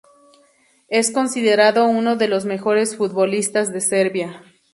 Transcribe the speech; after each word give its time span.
Es 0.89 1.11
considerado 1.11 1.85
uno 1.85 2.15
de 2.15 2.27
los 2.27 2.43
mejores 2.45 2.95
futbolistas 2.97 3.71
de 3.71 3.81
Serbia. 3.81 4.43